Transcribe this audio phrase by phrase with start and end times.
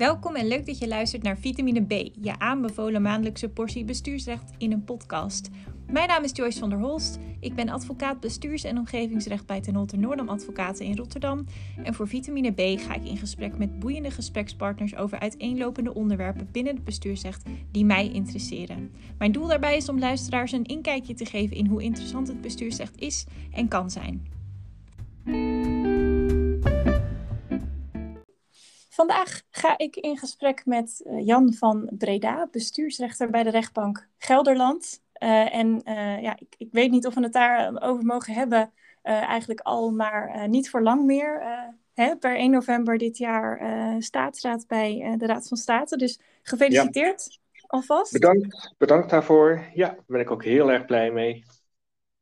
[0.00, 4.72] Welkom en leuk dat je luistert naar Vitamine B, je aanbevolen maandelijkse portie bestuursrecht in
[4.72, 5.48] een podcast.
[5.86, 7.18] Mijn naam is Joyce van der Holst.
[7.40, 11.44] Ik ben advocaat bestuurs- en omgevingsrecht bij Ten Holte Noordam Advocaten in Rotterdam.
[11.84, 16.74] En voor Vitamine B ga ik in gesprek met boeiende gesprekspartners over uiteenlopende onderwerpen binnen
[16.74, 18.90] het bestuursrecht die mij interesseren.
[19.18, 23.00] Mijn doel daarbij is om luisteraars een inkijkje te geven in hoe interessant het bestuursrecht
[23.00, 24.39] is en kan zijn.
[29.00, 35.02] Vandaag ga ik in gesprek met eh, Jan van Breda, bestuursrechter bij de rechtbank Gelderland.
[35.22, 39.60] Uh, en uh, ja, ik, ik, weet niet of we het daarover mogen hebben, eigenlijk
[39.60, 41.42] al, maar niet voor lang meer.
[41.94, 43.60] Hè, per 1 november dit jaar
[43.98, 45.96] staatsraad bij de Raad van State.
[45.96, 47.64] Dus gefeliciteerd ja.
[47.66, 48.12] alvast.
[48.12, 49.64] Bedankt, bedankt daarvoor.
[49.74, 51.44] Ja, daar ben ik ook heel erg blij mee.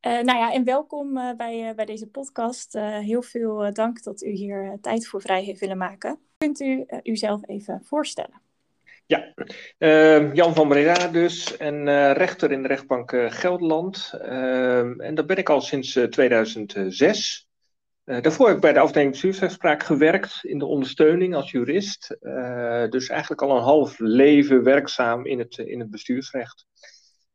[0.01, 2.73] Nou ja, en welkom bij, bij deze podcast.
[2.80, 6.27] heel veel dank dat u hier tijd voor vrij heeft willen maken.
[6.38, 8.40] Kunt u uzelf even voorstellen?
[9.07, 9.35] Ja,
[9.79, 14.12] ehm, Jan van Breda dus en rechter in de rechtbank Gelderland.
[14.23, 17.46] Ehm, en dat ben ik al sinds 2006.
[18.04, 22.16] daarvoor heb ik bij de afdeling bestuursrechtspraak gewerkt in de ondersteuning als jurist.
[22.90, 26.66] dus eigenlijk al een half leven werkzaam in het, in het bestuursrecht.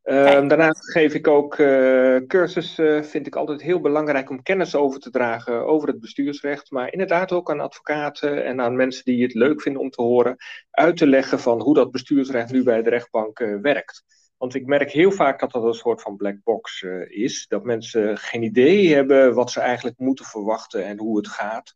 [0.05, 3.05] Um, daarnaast geef ik ook uh, cursussen.
[3.05, 6.71] Vind ik altijd heel belangrijk om kennis over te dragen over het bestuursrecht.
[6.71, 10.35] Maar inderdaad ook aan advocaten en aan mensen die het leuk vinden om te horen.
[10.71, 14.03] Uit te leggen van hoe dat bestuursrecht nu bij de rechtbank uh, werkt.
[14.37, 17.45] Want ik merk heel vaak dat dat een soort van black box uh, is.
[17.47, 21.75] Dat mensen geen idee hebben wat ze eigenlijk moeten verwachten en hoe het gaat.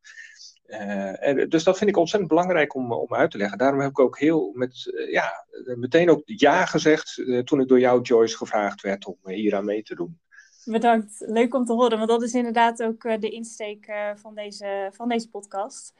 [0.68, 3.58] Uh, en, dus dat vind ik ontzettend belangrijk om, om uit te leggen.
[3.58, 7.68] Daarom heb ik ook heel met, uh, ja, meteen ook ja gezegd uh, toen ik
[7.68, 10.20] door jou, Joyce, gevraagd werd om hier aan mee te doen.
[10.66, 15.10] Bedankt, leuk om te horen, want dat is inderdaad ook de insteek van, deze, van
[15.10, 15.94] deze podcast.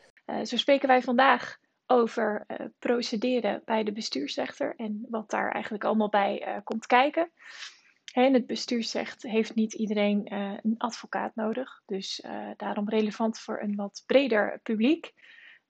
[0.44, 2.46] zo spreken wij vandaag over
[2.80, 7.32] procederen bij de bestuursrechter en wat daar eigenlijk allemaal bij komt kijken.
[8.26, 11.82] In het bestuursrecht heeft niet iedereen uh, een advocaat nodig.
[11.86, 15.14] Dus uh, daarom relevant voor een wat breder publiek.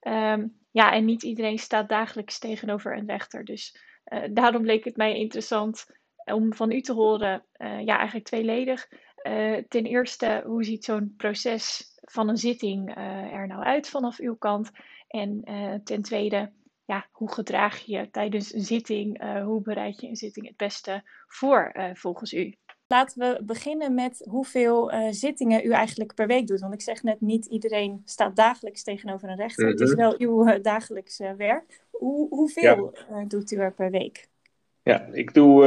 [0.00, 3.44] Um, ja, en niet iedereen staat dagelijks tegenover een rechter.
[3.44, 3.76] Dus
[4.06, 5.86] uh, daarom leek het mij interessant
[6.24, 8.88] om van u te horen, ja, eigenlijk tweeledig.
[9.68, 12.96] ten eerste, hoe ziet zo'n proces van een zitting
[13.32, 14.70] er nou uit vanaf uw kant?
[15.08, 15.42] En
[15.84, 16.52] ten tweede,
[16.88, 19.22] ja, hoe gedraag je je tijdens een zitting?
[19.22, 22.54] Uh, hoe bereid je een zitting het beste voor uh, volgens u?
[22.86, 26.60] Laten we beginnen met hoeveel uh, zittingen u eigenlijk per week doet.
[26.60, 29.66] Want ik zeg net, niet iedereen staat dagelijks tegenover een rechter.
[29.66, 31.80] Het is wel uw dagelijks werk.
[31.90, 33.24] Hoe, hoeveel ja.
[33.24, 34.28] doet u er per week?
[34.82, 35.64] Ja, ik doe.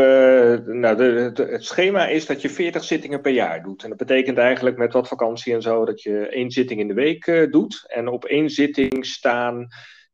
[0.66, 3.84] nou, de, de, het schema is dat je 40 zittingen per jaar doet.
[3.84, 6.94] En dat betekent eigenlijk met wat vakantie en zo dat je één zitting in de
[6.94, 7.84] week doet.
[7.88, 9.68] En op één zitting staan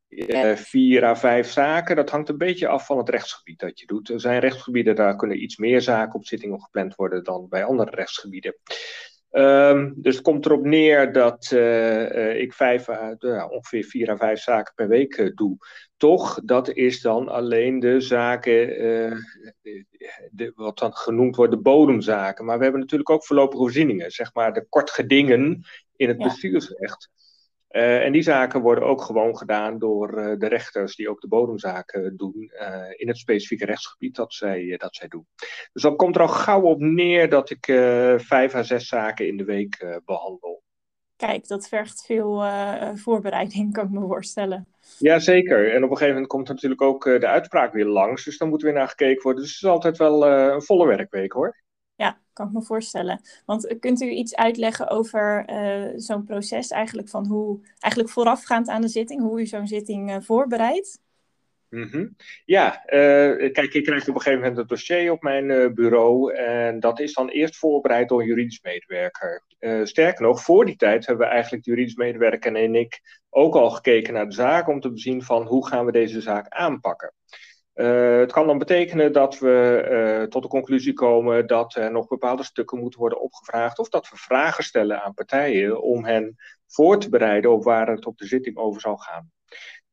[0.09, 1.95] uh, vier à vijf zaken.
[1.95, 4.09] Dat hangt een beetje af van het rechtsgebied dat je doet.
[4.09, 7.91] Er zijn rechtsgebieden, daar kunnen iets meer zaken op zittingen gepland worden dan bij andere
[7.91, 8.55] rechtsgebieden.
[9.31, 12.87] Um, dus het komt erop neer dat uh, uh, ik vijf,
[13.49, 15.57] ongeveer vier à vijf zaken per week doe.
[15.97, 18.67] Toch, dat is dan alleen de zaken,
[19.61, 19.85] de,
[20.31, 22.45] de, wat dan genoemd wordt de bodemzaken.
[22.45, 25.65] Maar we hebben natuurlijk ook voorlopige voorzieningen, zeg maar de kortgedingen
[25.95, 26.23] in het ja.
[26.23, 27.09] bestuursrecht.
[27.77, 31.27] Uh, en die zaken worden ook gewoon gedaan door uh, de rechters die ook de
[31.27, 35.27] bodemzaken doen uh, in het specifieke rechtsgebied dat zij, dat zij doen.
[35.73, 37.65] Dus dan komt er al gauw op neer dat ik
[38.17, 40.63] vijf à zes zaken in de week behandel.
[41.15, 42.43] Kijk, dat vergt veel
[42.95, 44.67] voorbereiding, kan ik me voorstellen.
[44.99, 45.73] Jazeker.
[45.73, 48.23] En op een gegeven moment komt natuurlijk ook de uitspraak weer langs.
[48.23, 49.41] Dus dan moet weer naar gekeken worden.
[49.41, 51.65] Dus het is altijd wel een volle werkweek hoor.
[52.37, 53.21] Kan ik me voorstellen.
[53.45, 58.81] Want kunt u iets uitleggen over uh, zo'n proces eigenlijk van hoe, eigenlijk voorafgaand aan
[58.81, 60.99] de zitting, hoe u zo'n zitting uh, voorbereidt?
[61.69, 62.15] -hmm.
[62.45, 62.83] Ja,
[63.51, 67.13] kijk, ik krijg op een gegeven moment het dossier op mijn bureau en dat is
[67.13, 69.43] dan eerst voorbereid door een juridisch medewerker.
[69.83, 73.69] sterker nog, voor die tijd hebben we eigenlijk de juridisch medewerker en ik ook al
[73.69, 77.13] gekeken naar de zaak om te zien van hoe gaan we deze zaak aanpakken.
[77.77, 79.87] Uh, het kan dan betekenen dat we
[80.21, 83.79] uh, tot de conclusie komen dat er nog bepaalde stukken moeten worden opgevraagd.
[83.79, 86.35] Of dat we vragen stellen aan partijen om hen
[86.67, 89.31] voor te bereiden op waar het op de zitting over zal gaan.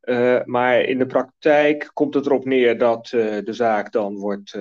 [0.03, 4.59] Uh, maar in de praktijk komt het erop neer dat de zaak dan wordt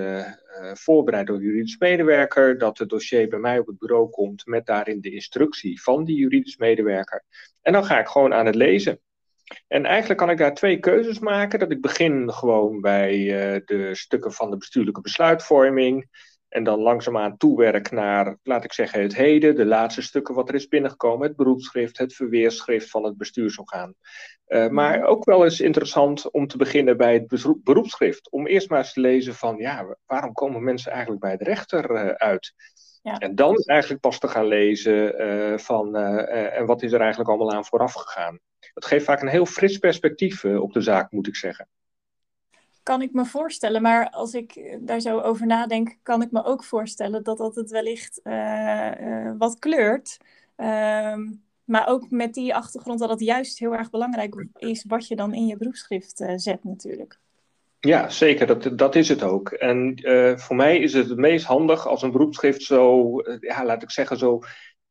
[0.73, 2.57] voorbereid door een juridisch medewerker.
[2.57, 6.17] Dat het dossier bij mij op het bureau komt met daarin de instructie van die
[6.17, 7.23] juridisch medewerker.
[7.61, 8.99] En dan ga ik gewoon aan het lezen.
[9.67, 11.59] En eigenlijk kan ik daar twee keuzes maken.
[11.59, 16.07] Dat ik begin gewoon bij uh, de stukken van de bestuurlijke besluitvorming.
[16.53, 20.55] En dan langzaamaan toewerk naar, laat ik zeggen, het heden, de laatste stukken wat er
[20.55, 23.93] is binnengekomen, het beroepsschrift, het verweerschrift van het bestuursorgaan.
[24.47, 25.07] Uh, maar mhm.
[25.07, 28.31] ook wel eens interessant om te beginnen bij het beroepsschrift.
[28.31, 31.91] Om eerst maar eens te lezen van, ja, waarom komen mensen eigenlijk bij de rechter
[31.91, 32.53] uh, uit?
[33.03, 33.17] Ja.
[33.17, 37.53] En dan eigenlijk pas te gaan lezen uh, van, en wat is er eigenlijk allemaal
[37.53, 38.39] aan vooraf gegaan.
[38.73, 41.67] Dat geeft vaak een heel fris perspectief op de zaak, moet ik zeggen
[42.83, 43.81] kan ik me voorstellen.
[43.81, 47.71] Maar als ik daar zo over nadenk, kan ik me ook voorstellen dat dat het
[47.71, 48.21] wellicht
[49.37, 50.17] wat kleurt.
[50.55, 51.31] Ehm,
[51.63, 55.33] maar ook met die achtergrond dat het juist heel erg belangrijk is wat je dan
[55.33, 57.19] in je beroepsschrift zet natuurlijk.
[57.87, 58.47] Ja, zeker.
[58.47, 59.51] Dat, dat is het ook.
[59.51, 59.99] En
[60.39, 64.17] voor mij is het het meest handig als een beroepsschrift zo, ja, laat ik zeggen,
[64.17, 64.39] zo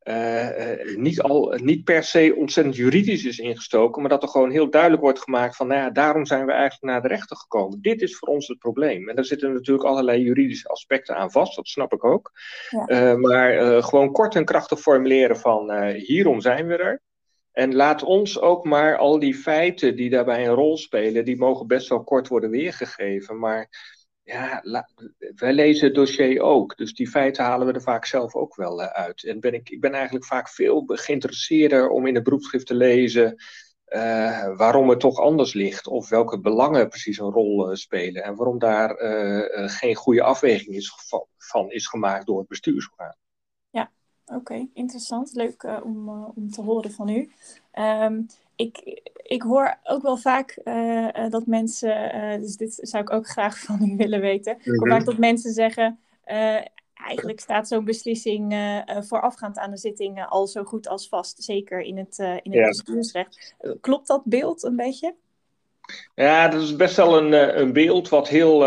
[0.03, 4.69] uh, niet, al, niet per se ontzettend juridisch is ingestoken, maar dat er gewoon heel
[4.69, 7.81] duidelijk wordt gemaakt van, nou ja, daarom zijn we eigenlijk naar de rechter gekomen.
[7.81, 9.09] Dit is voor ons het probleem.
[9.09, 12.31] En daar zitten natuurlijk allerlei juridische aspecten aan vast, dat snap ik ook.
[12.69, 13.15] Ja.
[13.15, 17.01] Maar gewoon kort en krachtig formuleren van, hierom zijn we er.
[17.53, 21.67] En laat ons ook maar al die feiten die daarbij een rol spelen, die mogen
[21.67, 23.69] best wel kort worden weergegeven, maar
[24.23, 24.61] ja,
[25.35, 26.77] wij lezen het dossier ook.
[26.77, 29.23] Dus die feiten halen we er vaak zelf ook wel uh, uit.
[29.23, 33.35] En ben ik, ik ben eigenlijk vaak veel geïnteresseerder om in het beroepsschrift te lezen
[33.87, 35.87] uh, waarom het toch anders ligt.
[35.87, 38.23] Of welke belangen precies een rol uh, spelen.
[38.23, 38.95] En waarom daar
[39.69, 43.15] geen goede afweging is van, van, is gemaakt door het bestuursorgaan.
[44.35, 45.33] Oké, interessant.
[45.33, 47.31] Leuk om, om te horen van u.
[47.79, 53.27] Um, ik, ik hoor ook wel vaak uh, dat mensen, dus dit zou ik ook
[53.27, 54.57] graag van u willen weten.
[54.63, 55.99] Ik hoor vaak dat mensen zeggen,
[56.93, 61.97] eigenlijk staat zo'n beslissing voorafgaand aan de zitting al zo goed als vast, zeker in
[61.97, 63.55] het, in het bestuursrecht.
[63.81, 65.15] Klopt dat beeld een beetje?
[66.15, 68.63] Ja, dat is best wel een, een beeld wat heel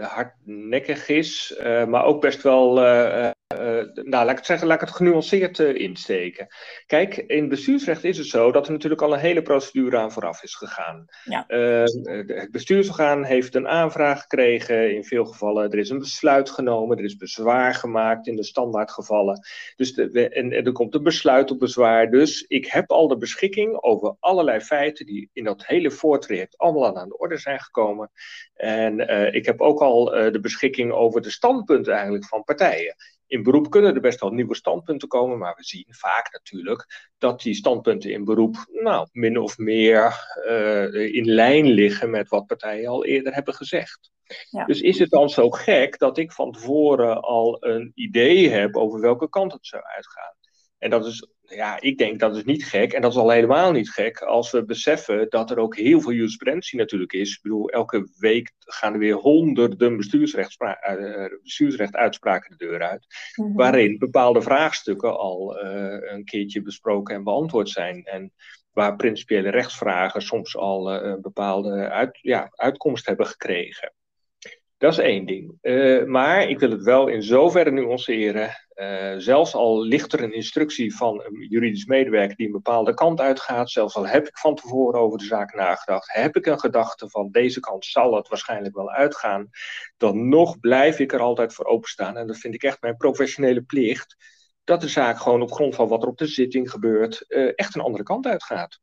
[0.00, 2.78] hardnekkig is, maar ook best wel
[3.54, 3.58] uh,
[3.94, 6.46] nou, laat ik het zeggen, laat ik het genuanceerd uh, insteken.
[6.86, 10.42] Kijk, in bestuursrecht is het zo dat er natuurlijk al een hele procedure aan vooraf
[10.42, 11.04] is gegaan.
[11.24, 11.44] Ja.
[11.48, 11.84] Uh,
[12.26, 17.04] het bestuursorgaan heeft een aanvraag gekregen, in veel gevallen er is een besluit genomen, er
[17.04, 19.40] is bezwaar gemaakt in de standaardgevallen.
[19.76, 22.10] Dus de, en, en, er komt een besluit op bezwaar.
[22.10, 26.98] Dus ik heb al de beschikking over allerlei feiten die in dat hele voortraject allemaal
[26.98, 28.10] aan de orde zijn gekomen.
[28.54, 29.00] En
[29.34, 32.96] ik heb ook al de beschikking over de standpunten eigenlijk van partijen
[33.28, 37.42] in beroep kunnen er best wel nieuwe standpunten komen, maar we zien vaak natuurlijk dat
[37.42, 42.88] die standpunten in beroep, nou, min of meer uh, in lijn liggen met wat partijen
[42.88, 44.10] al eerder hebben gezegd.
[44.50, 44.64] Ja.
[44.64, 49.00] Dus is het dan zo gek dat ik van tevoren al een idee heb over
[49.00, 50.34] welke kant het zou uitgaan?
[50.78, 52.92] En dat is ja, ik denk dat is niet gek.
[52.92, 56.12] En dat is al helemaal niet gek als we beseffen dat er ook heel veel
[56.12, 57.34] jurisprudentie natuurlijk is.
[57.34, 63.06] Ik bedoel, elke week gaan er weer honderden bestuursrechtuitspraken de deur uit.
[63.34, 63.52] Mhm.
[63.52, 68.04] Waarin bepaalde vraagstukken al uh, een keertje besproken en beantwoord zijn.
[68.04, 68.32] En
[68.72, 73.92] waar principiële rechtsvragen soms al uh, een bepaalde uit, ja, uitkomst hebben gekregen.
[74.78, 75.58] Dat is één ding.
[75.62, 78.50] Uh, maar ik wil het wel in zoverre nuanceren.
[78.74, 83.20] Uh, zelfs al ligt er een instructie van een juridisch medewerker die een bepaalde kant
[83.20, 87.10] uitgaat, zelfs al heb ik van tevoren over de zaak nagedacht, heb ik een gedachte
[87.10, 89.48] van deze kant zal het waarschijnlijk wel uitgaan,
[89.96, 92.16] dan nog blijf ik er altijd voor openstaan.
[92.16, 94.16] En dat vind ik echt mijn professionele plicht,
[94.64, 97.74] dat de zaak gewoon op grond van wat er op de zitting gebeurt, uh, echt
[97.74, 98.80] een andere kant uitgaat.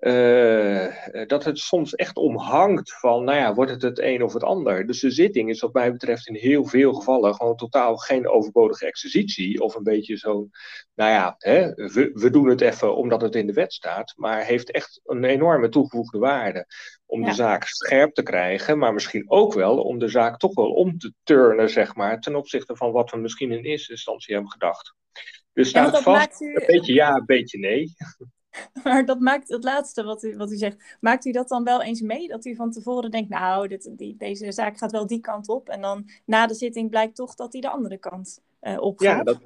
[0.00, 0.86] Uh,
[1.26, 4.86] dat het soms echt omhangt van, nou ja, wordt het het een of het ander.
[4.86, 8.86] Dus de zitting is wat mij betreft in heel veel gevallen gewoon totaal geen overbodige
[8.86, 9.60] exercitie.
[9.62, 10.50] Of een beetje zo'n,
[10.94, 14.12] nou ja, hè, we, we, doen het even omdat het in de wet staat.
[14.16, 16.66] Maar heeft echt een enorme toegevoegde waarde
[17.06, 18.78] om de zaak scherp te krijgen.
[18.78, 22.36] Maar misschien ook wel om de zaak toch wel om te turnen, zeg maar, ten
[22.36, 24.94] opzichte van wat we misschien in eerste instantie hebben gedacht.
[25.52, 26.54] Dus staat vast, u...
[26.54, 27.92] een beetje ja, een beetje nee.
[28.84, 31.82] Maar dat maakt het laatste wat u, wat u zegt, maakt u dat dan wel
[31.82, 32.28] eens mee?
[32.28, 35.68] Dat u van tevoren denkt, nou, dit, die, deze zaak gaat wel die kant op.
[35.68, 39.16] En dan na de zitting blijkt toch dat hij de andere kant uh, op gaat.
[39.16, 39.40] Ja, dat,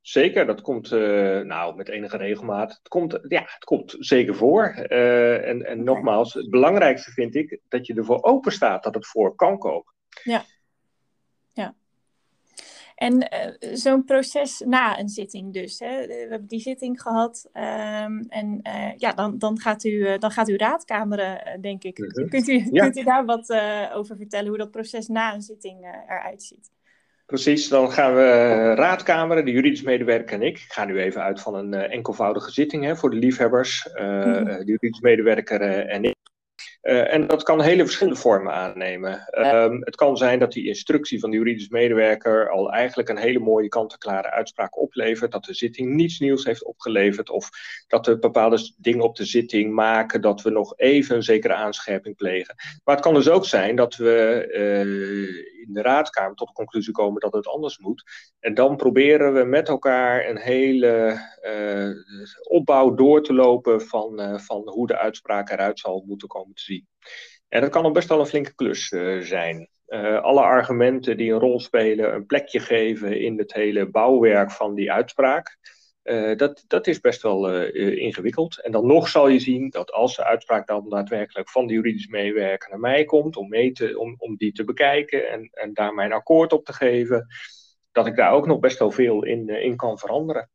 [0.00, 0.46] zeker.
[0.46, 2.70] Dat komt uh, nou, met enige regelmaat.
[2.70, 4.86] Het komt, ja, het komt zeker voor.
[4.88, 9.06] Uh, en en nogmaals, het belangrijkste vind ik dat je ervoor open staat dat het
[9.06, 9.94] voor kan komen.
[10.22, 10.44] Ja.
[12.96, 15.78] En uh, zo'n proces na een zitting dus.
[15.78, 16.06] Hè?
[16.06, 17.48] We hebben die zitting gehad.
[17.52, 21.94] Um, en uh, ja, dan, dan, gaat u, dan gaat u raadkameren, denk ik.
[22.28, 22.82] Kunt, u, ja.
[22.82, 23.60] kunt u daar wat
[23.94, 26.70] over vertellen, hoe dat proces na een zitting eruit ziet?
[27.26, 30.58] Precies, dan gaan we raadkameren, de juridisch medewerker en ik.
[30.58, 33.88] Ik ga nu even uit van een enkelvoudige zitting hè, voor de liefhebbers.
[33.94, 34.44] Mm -hmm.
[34.44, 36.15] De juridisch medewerker en ik
[36.86, 39.28] Uh, en dat kan hele verschillende vormen aannemen.
[39.38, 43.38] Um, het kan zijn dat die instructie van de juridische medewerker al eigenlijk een hele
[43.38, 45.32] mooie kant-en-klare uitspraak oplevert.
[45.32, 47.30] Dat de zitting niets nieuws heeft opgeleverd.
[47.30, 47.48] Of
[47.86, 52.16] dat we bepaalde dingen op de zitting maken dat we nog even een zekere aanscherping
[52.16, 52.54] plegen.
[52.84, 56.92] Maar het kan dus ook zijn dat we uh, in de raadkamer tot de conclusie
[56.92, 58.02] komen dat het anders moet.
[58.40, 61.90] En dan proberen we met elkaar een hele uh,
[62.48, 66.86] opbouw door te lopen van, van hoe de uitspraak eruit zal moeten komen te zien.
[67.48, 69.68] En dat kan nog best wel een flinke klus uh, zijn.
[70.20, 74.92] Alle argumenten die een rol spelen, een plekje geven in het hele bouwwerk van die
[74.92, 75.58] uitspraak.
[76.06, 78.60] Uh, dat, dat is best wel ingewikkeld.
[78.60, 82.06] En dan nog zal je zien dat als de uitspraak dan daadwerkelijk van de juridisch
[82.06, 85.94] meewerker naar mij komt, om, mee te, om, om die te bekijken en, en daar
[85.94, 87.26] mijn akkoord op te geven,
[87.92, 90.50] dat ik daar ook nog best wel veel in, in kan veranderen.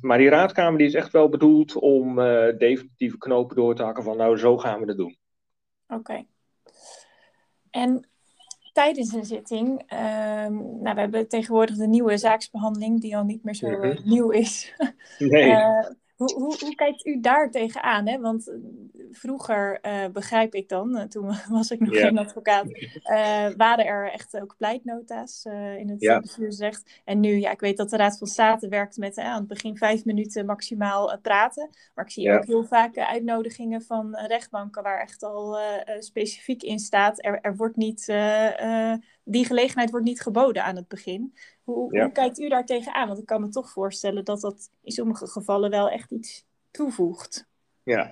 [0.00, 2.14] Maar die raadkamer die is echt wel bedoeld om
[2.58, 5.18] definitieve knopen door te hakken van nou zo gaan we het doen.
[5.88, 6.24] Oké.
[7.70, 8.09] En
[8.80, 13.54] tijdens een zitting, ehm, nou, we hebben tegenwoordig de nieuwe zaaksbehandeling die al niet meer
[13.54, 13.98] zo mm -hmm.
[14.04, 14.74] nieuw is.
[15.18, 15.54] Nee.
[16.20, 18.06] Hoe, hoe, hoe, kijkt u daar tegenaan?
[18.06, 18.18] Hè?
[18.20, 18.56] Want eh,
[19.10, 22.06] vroeger, uh, begrijp ik dan, uh, toen was ik nog yeah.
[22.06, 25.44] geen advocaat, uh, waren er echt ook pleitnota's
[25.78, 26.20] in het yeah.
[26.20, 27.00] bestuursrecht.
[27.04, 29.76] En nu, ja, ik weet dat de Raad van State werkt met aan het begin
[29.76, 31.70] vijf minuten maximaal praten.
[31.94, 32.36] Maar ik zie yeah.
[32.36, 35.58] ook heel vaak uitnodigingen van rechtbanken waar echt al
[35.98, 38.06] specifiek in staat, er, er wordt niet,
[39.24, 41.34] die gelegenheid wordt niet geboden aan het begin.
[41.62, 42.02] Hoe, ja.
[42.02, 43.06] hoe, kijkt u daar tegenaan?
[43.06, 47.48] Want ik kan me toch voorstellen dat dat in sommige gevallen wel echt iets toevoegt.
[47.82, 48.10] Ja,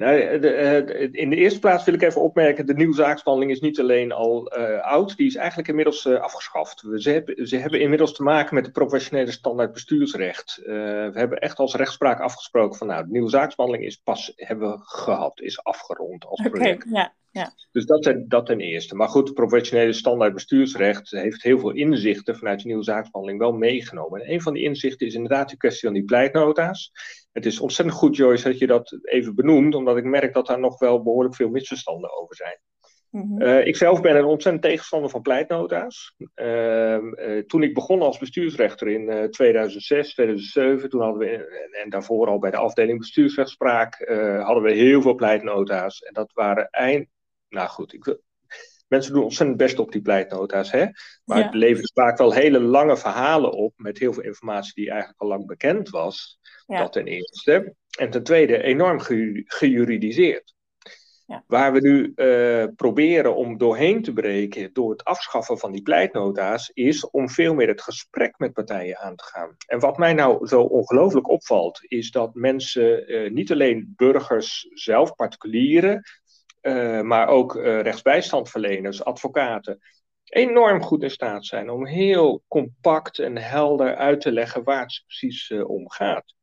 [0.00, 3.80] nou, de, in de eerste plaats wil ik even opmerken: de nieuwe zaaksbehandeling is niet
[3.80, 6.82] alleen al uh, oud, die is eigenlijk inmiddels uh, afgeschaft.
[6.82, 10.60] We, ze, hebben, ze hebben inmiddels te maken met de professionele standaard bestuursrecht.
[10.60, 14.70] Uh, we hebben echt als rechtspraak afgesproken van nou, de nieuwe zaaksbehandeling is pas hebben
[14.70, 16.86] we gehad, is afgerond als project.
[16.86, 17.14] Okay, ja.
[17.32, 17.52] Ja.
[17.72, 18.94] Dus dat ten, dat ten eerste.
[18.94, 24.20] Maar goed, professionele standaard bestuursrecht heeft heel veel inzichten vanuit de nieuwe zaaksbehandeling wel meegenomen.
[24.20, 26.92] En een van die inzichten is inderdaad de kwestie van die pleitnota's.
[27.32, 30.60] Het is ontzettend goed, Joyce, dat je dat even benoemt, omdat ik merk dat daar
[30.60, 32.60] nog wel behoorlijk veel misverstanden over zijn.
[33.10, 33.42] Mm-hmm.
[33.42, 36.14] Uh, ik zelf ben een ontzettend tegenstander van pleitnota's.
[36.34, 41.90] Uh, uh, toen ik begon als bestuursrechter in 2006, 2007, toen hadden we, en, en,
[41.90, 44.08] daarvoor al bij de afdeling bestuursrechtspraak,
[44.42, 46.00] hadden we heel veel pleitnota's.
[46.00, 47.08] En dat waren eind,
[47.48, 48.18] nou goed, ik,
[48.90, 50.86] mensen doen ontzettend best op die pleitnota's, hè?
[51.24, 51.44] maar ja.
[51.44, 55.28] het levert vaak wel hele lange verhalen op met heel veel informatie die eigenlijk al
[55.28, 56.38] lang bekend was.
[56.66, 56.78] Ja.
[56.78, 57.74] Dat ten eerste.
[57.98, 60.54] En ten tweede enorm ge gejuridiseerd.
[61.26, 61.44] Ja.
[61.46, 66.70] Waar we nu uh, proberen om doorheen te breken door het afschaffen van die pleitnota's,
[66.74, 69.56] is om veel meer het gesprek met partijen aan te gaan.
[69.66, 75.14] En wat mij nou zo ongelooflijk opvalt, is dat mensen, uh, niet alleen burgers zelf,
[75.14, 76.02] particulieren,
[76.62, 79.78] uh, maar ook rechtsbijstandverleners, advocaten,
[80.24, 85.02] enorm goed in staat zijn om heel compact en helder uit te leggen waar het
[85.06, 86.34] precies om gaat.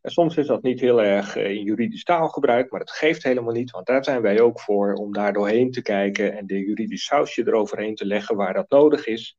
[0.00, 3.70] En soms is dat niet heel erg in juridisch taalgebruik, maar dat geeft helemaal niet,
[3.70, 7.46] want daar zijn wij ook voor om daar doorheen te kijken en de juridisch sausje
[7.46, 9.36] eroverheen te leggen waar dat nodig is.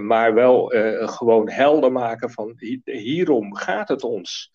[0.00, 0.66] Maar wel
[1.06, 4.50] gewoon helder maken van hierom gaat het ons.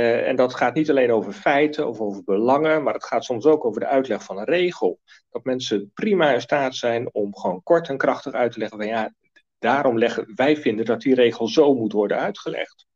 [0.00, 3.64] En dat gaat niet alleen over feiten of over belangen, maar het gaat soms ook
[3.64, 5.00] over de uitleg van een regel.
[5.30, 8.86] Dat mensen prima in staat zijn om gewoon kort en krachtig uit te leggen van
[8.86, 9.14] ja,
[9.58, 12.86] daarom leggen wij vinden dat die regel zo moet worden uitgelegd.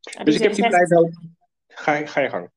[0.00, 1.18] Ja, dus ik heb die pleitnoot.
[1.68, 2.50] Ga, ga je gang.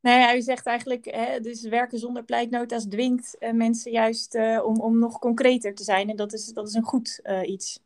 [0.00, 4.34] Nee, nou ja, u zegt eigenlijk, hè, dus werken zonder pleitnota's dwingt uh, mensen juist
[4.34, 6.10] uh, om, om nog concreter te zijn.
[6.10, 7.80] En dat is, dat is een goed iets.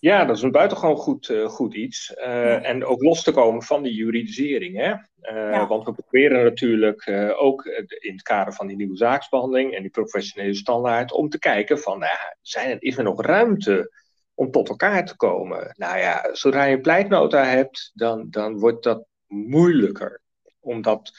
[0.00, 2.12] Ja, dat is een buitengewoon goed, goed iets.
[2.16, 2.62] Ja.
[2.62, 4.76] En ook los te komen van die juridisering.
[4.76, 4.94] Hè?
[5.34, 5.66] Ja.
[5.66, 7.64] Want we proberen natuurlijk ook
[7.98, 11.98] in het kader van die nieuwe zaaksbehandeling en die professionele standaard om te kijken van,
[11.98, 13.92] nou, zijn er, is er nog ruimte
[14.34, 15.74] om tot elkaar te komen.
[15.76, 20.20] Nou ja, zodra je een pleitnota hebt, dan, dan wordt dat moeilijker
[20.60, 21.12] om dat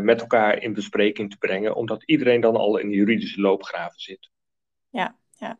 [0.00, 4.30] met elkaar in bespreking te brengen, omdat iedereen dan al in de juridische loopgraven zit.
[4.90, 5.58] Ja, ja.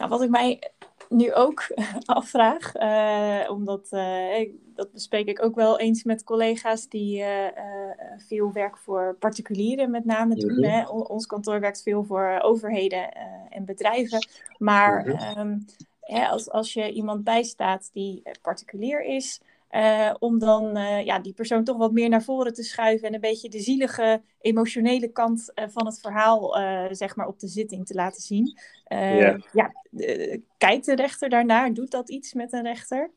[0.00, 0.72] Nou, wat ik mij
[1.08, 1.66] nu ook
[2.04, 7.46] afvraag, uh, omdat uh, dat bespreek ik ook wel eens met collega's die uh,
[8.16, 10.52] veel werk voor particulieren met name doen.
[10.52, 10.72] Mm -hmm.
[10.72, 10.88] hè.
[10.88, 13.12] Ons kantoor werkt veel voor overheden
[13.50, 14.28] en bedrijven.
[14.58, 15.38] Maar mm -hmm.
[15.38, 15.64] um,
[16.00, 19.40] hè, als, als je iemand bijstaat die particulier is,
[19.70, 23.14] uh, om dan uh, ja, die persoon toch wat meer naar voren te schuiven en
[23.14, 26.58] een beetje de zielige, emotionele kant uh, van het verhaal
[26.90, 28.58] zeg maar op de zitting te laten zien.
[29.52, 29.72] Ja,
[30.58, 31.72] kijkt de rechter daarnaar?
[31.72, 33.10] Doet dat iets met een rechter?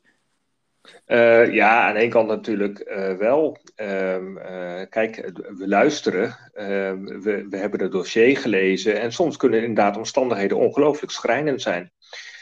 [1.51, 2.83] Ja, aan de ene kant natuurlijk
[3.17, 3.57] wel.
[3.75, 9.59] Um, uh, kijk, we luisteren, ehm, we, we hebben het dossier gelezen en soms kunnen
[9.59, 11.91] inderdaad omstandigheden ongelooflijk schrijnend zijn.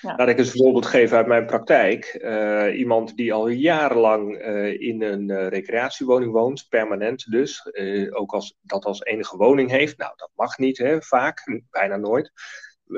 [0.01, 0.15] Ja.
[0.15, 2.19] Laat ik eens een voorbeeld geven uit mijn praktijk.
[2.75, 4.37] iemand die al jarenlang
[4.79, 7.69] in een recreatiewoning woont, permanent dus,
[8.11, 9.97] ook als dat als enige woning heeft.
[9.97, 12.31] Nou, dat mag niet, hè, vaak, bijna nooit.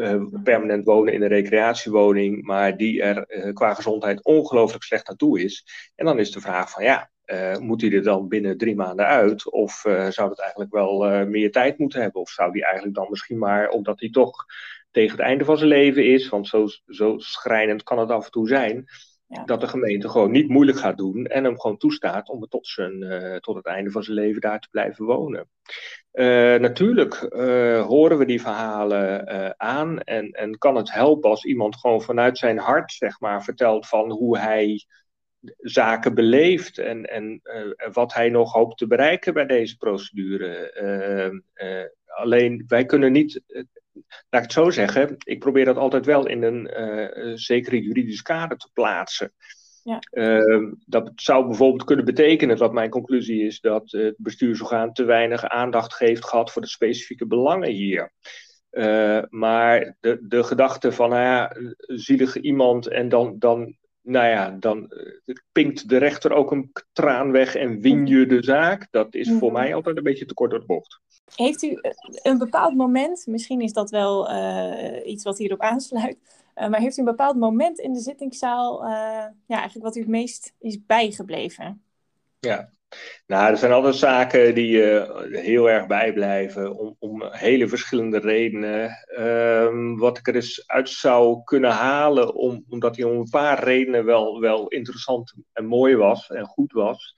[0.01, 5.41] Eh, permanent wonen in een recreatiewoning, maar die er qua gezondheid ongelooflijk slecht aan toe
[5.41, 5.65] is.
[5.95, 7.11] En dan is de vraag van ja,
[7.59, 9.51] moet hij er dan binnen drie maanden uit?
[9.51, 12.21] Of zou dat eigenlijk wel meer tijd moeten hebben?
[12.21, 14.45] Of zou hij eigenlijk dan misschien maar, omdat hij toch
[14.93, 18.31] tegen het einde van zijn leven is, want zo, zo schrijnend kan het af en
[18.31, 18.88] toe zijn,
[19.45, 23.01] dat de gemeente gewoon niet moeilijk gaat doen en hem gewoon toestaat om tot, zijn,
[23.01, 25.50] uh, tot het einde van zijn leven daar te blijven wonen.
[26.13, 31.75] Uh, natuurlijk uh, horen we die verhalen aan en, en kan het helpen als iemand
[31.75, 34.85] gewoon vanuit zijn hart zeg maar, vertelt van hoe hij
[35.57, 37.41] zaken beleeft en, en
[37.91, 40.71] wat hij nog hoopt te bereiken bij deze procedure.
[42.05, 43.41] alleen wij kunnen niet
[44.29, 48.21] laat ik het zo zeggen, ik probeer dat altijd wel in een uh, zekere juridisch
[48.21, 49.33] kader te plaatsen.
[49.83, 50.00] Ja.
[50.12, 55.47] Uh, dat zou bijvoorbeeld kunnen betekenen dat mijn conclusie is dat het bestuursorgaan te weinig
[55.47, 58.13] aandacht heeft gehad voor de specifieke belangen hier.
[58.71, 64.50] Uh, maar de, de gedachte van, nou ja, zielige iemand en dan, dan, nou ja,
[64.50, 64.91] dan
[65.51, 68.88] pinkt de rechter ook een traan weg en win je de zaak.
[68.91, 71.01] Dat is voor mij altijd een beetje te kort door de bocht.
[71.36, 71.79] Heeft u
[72.22, 76.17] een bepaald moment, misschien is dat wel uh, iets wat hierop aansluit,
[76.55, 78.89] uh, maar heeft u een bepaald moment in de zittingszaal, uh,
[79.45, 81.83] ja, eigenlijk wat u het meest is bijgebleven?
[82.39, 82.69] Ja,
[83.27, 84.81] nou, er zijn altijd zaken die
[85.31, 88.89] heel erg bijblijven, om, om hele verschillende redenen.
[89.05, 93.63] Ehm, wat ik er eens uit zou kunnen halen, om, omdat hij om een paar
[93.63, 97.13] redenen wel, wel interessant en mooi was en goed was.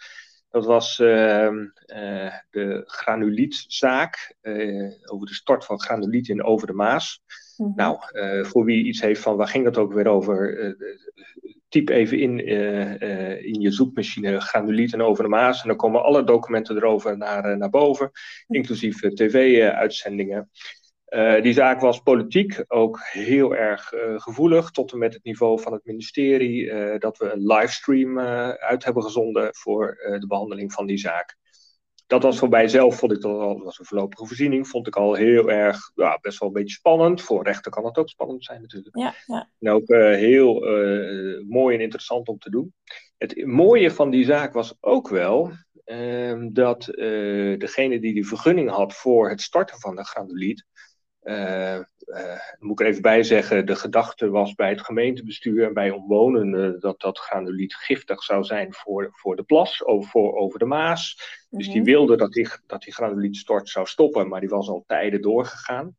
[0.56, 1.52] Dat was uh,
[1.86, 7.22] uh, de granulietzaak uh, over de stort van granuliet in Over de Maas.
[7.58, 7.76] Mm -hmm.
[7.76, 10.76] Nou, eh, voor wie iets heeft van waar ging dat ook weer over,
[11.70, 12.46] typ even in,
[13.44, 15.62] in je zoekmachine granuliet en Over de Maas.
[15.62, 18.12] En dan komen alle documenten erover naar, naar boven,
[18.48, 20.50] inclusief tv-uitzendingen.
[21.42, 25.86] Die zaak was politiek ook heel erg gevoelig, tot en met het niveau van het
[25.86, 28.20] ministerie, dat we een livestream
[28.60, 31.38] uit hebben gezonden voor de behandeling van die zaak.
[32.08, 35.14] Dat was voor mijzelf, vond ik dat al, was een voorlopige voorziening, vond ik al
[35.14, 37.22] heel erg, ja, best wel een beetje spannend.
[37.22, 38.98] Voor rechter kan het ook spannend zijn natuurlijk.
[38.98, 39.50] Ja, ja.
[39.60, 40.60] En ook heel
[41.48, 42.74] mooi en interessant om te doen.
[43.18, 45.52] Het mooie van die zaak was ook wel
[45.84, 46.86] ehm, dat
[47.58, 50.66] degene die die vergunning had voor het starten van de granuliet,
[51.26, 55.74] uh, uh, moet ik er even bij zeggen, de gedachte was bij het gemeentebestuur en
[55.74, 60.60] bij omwonenden dat dat granuliet giftig zou zijn voor, voor de plas, over, voor, over
[60.60, 61.20] de Maas.
[61.50, 61.86] Dus die mhm.
[61.86, 65.98] wilden dat die, dat die granulietstort zou stoppen, maar die was al tijden doorgegaan.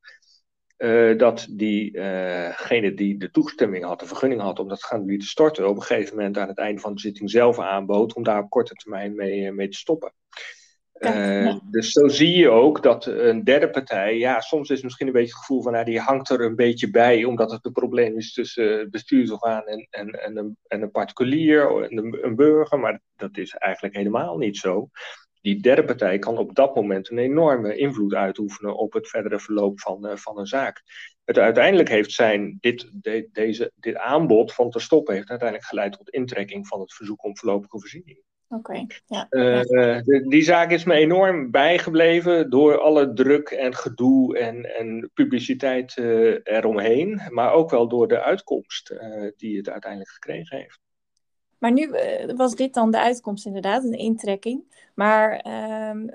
[0.78, 5.68] Uh, dat diegene die de toestemming had, de vergunning had om dat granuliet te storten,
[5.68, 8.50] op een gegeven moment aan het einde van de zitting zelf aanbood om daar op
[8.50, 10.12] korte termijn mee, mee te stoppen.
[10.98, 15.12] Uh, dus zo zie je ook dat een derde partij, ja, soms is misschien een
[15.12, 18.16] beetje het gevoel van, nou, die hangt er een beetje bij, omdat het een probleem
[18.16, 22.78] is tussen het bestuursorgaan en, en, en, een, en een particulier, en een, een burger,
[22.78, 24.88] maar dat is eigenlijk helemaal niet zo.
[25.40, 29.80] Die derde partij kan op dat moment een enorme invloed uitoefenen op het verdere verloop
[29.80, 30.82] van, uh, van een zaak.
[31.24, 35.92] Het uiteindelijk heeft zijn, dit, de, deze, dit aanbod van te stoppen, heeft uiteindelijk geleid
[35.92, 38.18] tot intrekking van het verzoek om voorlopige voorziening.
[38.48, 39.26] Oké, ja.
[39.30, 45.96] Uh, die zaak is me enorm bijgebleven door alle druk en gedoe en, en publiciteit
[45.96, 47.20] uh, eromheen.
[47.28, 48.94] Maar ook wel door de uitkomst
[49.36, 50.80] die het uiteindelijk gekregen heeft.
[51.58, 51.90] Maar nu
[52.36, 54.90] was dit dan de uitkomst inderdaad, een intrekking.
[54.94, 56.06] Maar ehm,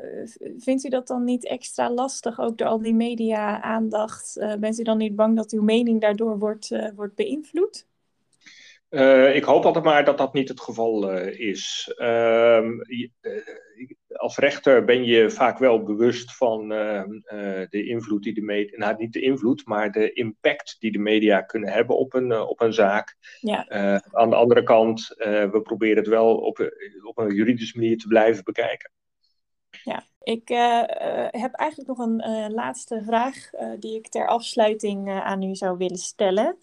[0.58, 4.38] vindt u dat dan niet extra lastig, ook door al die media-aandacht?
[4.60, 7.86] bent u dan niet bang dat uw mening daardoor wordt, wordt beïnvloed?
[8.92, 11.94] Uh, ik hoop altijd maar dat dat niet het geval uh, is.
[11.98, 12.70] Uh,
[14.08, 17.10] als rechter ben je vaak wel bewust van ehm,
[17.70, 21.42] de invloed die de media, nou niet de invloed, maar de impact die de media
[21.42, 23.16] kunnen hebben op een, op een zaak.
[23.40, 23.70] Ja.
[24.12, 26.72] aan de andere kant, we proberen het wel op,
[27.04, 28.92] op een juridische manier te blijven bekijken.
[29.84, 30.48] Ja, ik
[31.32, 33.50] heb eigenlijk nog een laatste vraag
[33.80, 36.58] die ik ter afsluiting aan u zou willen stellen.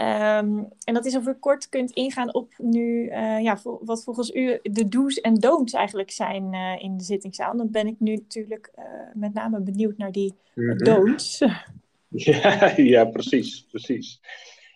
[0.00, 4.34] Um, en dat is of u kort kunt ingaan op nu, uh, ja, wat volgens
[4.34, 7.56] u de do's en don'ts eigenlijk zijn uh, in de zittingszaal.
[7.56, 8.84] Dan ben ik nu natuurlijk uh,
[9.14, 10.78] met name benieuwd naar die mm -hmm.
[10.78, 11.38] don'ts.
[12.10, 14.20] Ja, ja, precies, precies.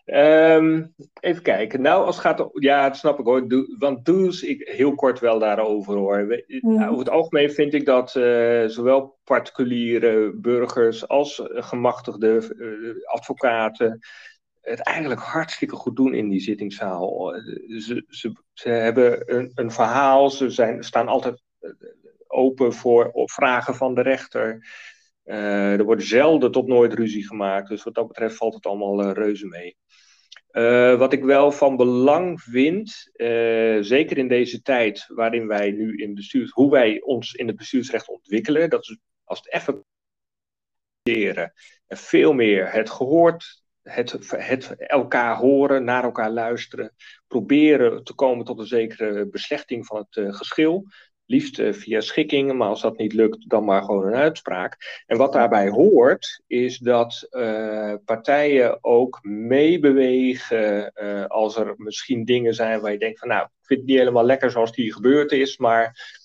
[0.05, 0.85] Ehm,
[1.21, 1.83] even kijken.
[1.83, 2.49] Nou, als het gaat.
[2.53, 3.49] Ja, dat snap ik hoor.
[3.49, 6.45] Do, want do's, ik heel kort wel daarover hoor.
[6.47, 6.83] Mhm.
[6.83, 14.01] Over het algemeen vind ik dat uh, zowel particuliere burgers als gemachtigde uh, advocaten
[14.63, 17.35] het eigenlijk hartstikke goed doen in die zittingszaal.
[17.79, 21.71] Ze, ze, ze hebben een, een verhaal, ze zijn, staan altijd eh,
[22.27, 24.67] open voor vragen van de rechter.
[25.25, 29.05] Uh, er wordt zelden tot nooit ruzie gemaakt, dus wat dat betreft valt het allemaal
[29.05, 29.77] uh, reuze mee.
[30.97, 33.11] Wat ik wel van belang vind,
[33.81, 38.09] zeker in deze tijd waarin wij nu in bestuurs, hoe wij ons in het bestuursrecht
[38.09, 39.85] ontwikkelen, dat is als het even
[41.87, 46.95] en veel meer het gehoord het, het elkaar horen, naar elkaar luisteren,
[47.27, 50.87] proberen te komen tot een zekere beslechting van het uh, geschil.
[51.27, 55.03] Liefst uh, via schikkingen, maar als dat niet lukt, dan maar gewoon een uitspraak.
[55.07, 60.93] En wat daarbij hoort, is dat uh, partijen ook meebewegen
[61.29, 64.25] als er misschien dingen zijn waar je denkt van nou, ik vind het niet helemaal
[64.25, 66.21] lekker zoals die gebeurd is, maar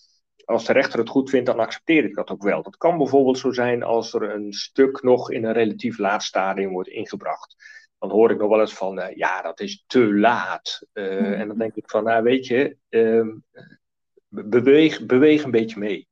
[0.48, 2.64] als de rechter het goed vindt, dan accepteer ik dat ook wel.
[2.64, 6.72] Dat kan bijvoorbeeld zo zijn als er een stuk nog in een relatief laat stadium
[6.72, 7.56] wordt ingebracht.
[8.00, 10.82] Dan hoor ik nog wel eens van, uh, ja, dat is te laat.
[10.94, 13.28] Uh, En dan denk ik van, nou weet je, uh,
[14.30, 16.08] beweeg, beweeg een beetje mee.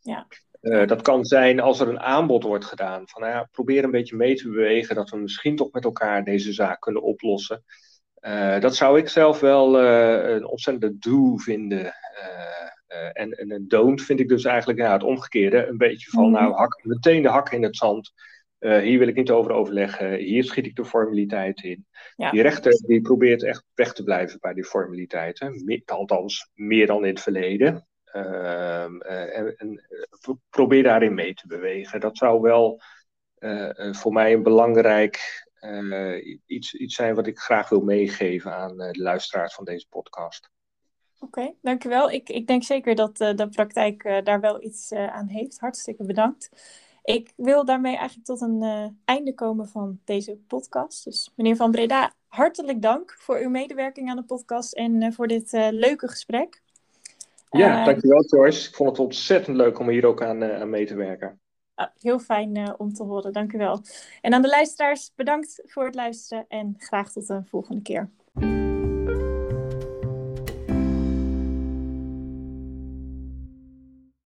[0.00, 0.26] Ja.
[0.60, 3.08] Uh, dat kan zijn als er een aanbod wordt gedaan.
[3.08, 6.24] Van, nou ja, probeer een beetje mee te bewegen dat we misschien toch met elkaar
[6.24, 7.64] deze zaak kunnen oplossen.
[8.60, 11.94] dat zou ik zelf wel een ontzettende do vinden.
[12.92, 15.66] Uh, en, en een don't vind ik dus eigenlijk ja, het omgekeerde.
[15.66, 16.32] Een beetje van, mhm.
[16.32, 18.12] nou, hak, meteen de hak in het zand.
[18.58, 20.14] Uh, hier wil ik niet over overleggen.
[20.14, 21.86] Hier schiet ik de formaliteit in.
[22.16, 25.64] Die rechter die probeert echt weg te blijven bij die formaliteiten.
[25.64, 27.86] Me althans, meer dan in het verleden.
[28.12, 29.86] Uh, en, en
[30.50, 32.00] probeer daarin mee te bewegen.
[32.00, 32.80] Dat zou wel
[33.90, 35.46] voor mij een belangrijk
[36.46, 40.50] iets, iets zijn wat ik graag wil meegeven aan de luisteraars van deze podcast.
[41.22, 42.10] Oké, dankjewel.
[42.10, 45.60] Ik, ik denk zeker dat uh, de praktijk uh, daar wel iets uh, aan heeft.
[45.60, 46.50] Hartstikke bedankt.
[47.04, 48.62] Ik wil daarmee eigenlijk tot een
[49.04, 51.04] einde komen van deze podcast.
[51.04, 55.52] Dus meneer Van Breda, hartelijk dank voor uw medewerking aan de podcast en voor dit
[55.52, 56.62] leuke gesprek.
[57.50, 58.68] Ja, dankjewel Joyce.
[58.68, 61.40] Ik vond het ontzettend leuk om hier ook aan, aan mee te werken.
[61.74, 63.80] Ah, heel fijn om te horen, dankjewel.
[64.20, 68.10] En aan de luisteraars, bedankt voor het luisteren en graag tot een volgende keer.